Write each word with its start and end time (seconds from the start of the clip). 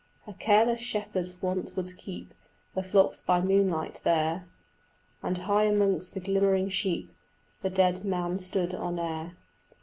A 0.25 0.33
careless 0.33 0.81
shepherd 0.81 1.31
once 1.41 1.75
would 1.75 1.95
keep 1.95 2.33
The 2.73 2.81
flocks 2.81 3.21
by 3.21 3.39
moonlight 3.39 4.01
there, 4.03 4.47
(1) 5.19 5.29
And 5.29 5.37
high 5.43 5.65
amongst 5.65 6.15
the 6.15 6.19
glimmering 6.19 6.69
sheep 6.69 7.11
The 7.61 7.69
dead 7.69 8.03
man 8.03 8.39
stood 8.39 8.73
on 8.73 8.97
air. 8.97 9.35